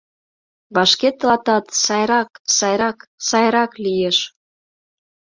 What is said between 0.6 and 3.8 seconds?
—Вашке тылатат сайрак, сайрак, сайрак